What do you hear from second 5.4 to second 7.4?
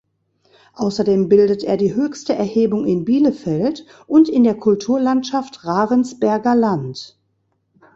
Ravensberger Land.